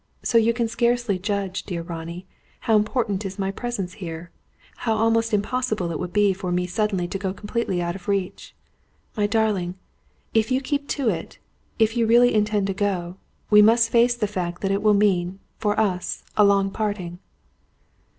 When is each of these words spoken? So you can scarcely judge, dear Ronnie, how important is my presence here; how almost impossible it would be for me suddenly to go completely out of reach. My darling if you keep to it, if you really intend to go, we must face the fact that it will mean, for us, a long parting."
So 0.23 0.39
you 0.39 0.51
can 0.51 0.67
scarcely 0.67 1.19
judge, 1.19 1.61
dear 1.61 1.83
Ronnie, 1.83 2.25
how 2.61 2.75
important 2.75 3.23
is 3.23 3.37
my 3.37 3.51
presence 3.51 3.93
here; 4.01 4.31
how 4.77 4.95
almost 4.95 5.31
impossible 5.31 5.91
it 5.91 5.99
would 5.99 6.11
be 6.11 6.33
for 6.33 6.51
me 6.51 6.65
suddenly 6.65 7.07
to 7.07 7.19
go 7.19 7.35
completely 7.35 7.83
out 7.83 7.93
of 7.95 8.07
reach. 8.07 8.55
My 9.15 9.27
darling 9.27 9.75
if 10.33 10.49
you 10.49 10.59
keep 10.59 10.87
to 10.87 11.09
it, 11.09 11.37
if 11.77 11.95
you 11.95 12.07
really 12.07 12.33
intend 12.33 12.65
to 12.65 12.73
go, 12.73 13.17
we 13.51 13.61
must 13.61 13.91
face 13.91 14.15
the 14.15 14.25
fact 14.25 14.63
that 14.63 14.71
it 14.71 14.81
will 14.81 14.95
mean, 14.95 15.37
for 15.59 15.79
us, 15.79 16.23
a 16.35 16.43
long 16.43 16.71
parting." 16.71 17.19